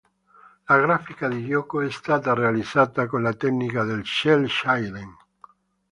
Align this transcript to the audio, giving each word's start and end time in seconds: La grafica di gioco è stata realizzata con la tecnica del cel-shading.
La 0.67 0.77
grafica 0.79 1.27
di 1.27 1.45
gioco 1.45 1.79
è 1.81 1.91
stata 1.91 2.33
realizzata 2.33 3.05
con 3.05 3.21
la 3.21 3.35
tecnica 3.35 3.83
del 3.83 4.03
cel-shading. 4.03 5.13